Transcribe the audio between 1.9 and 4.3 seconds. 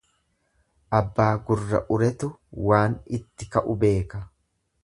uretu waan itti ka'u beeka.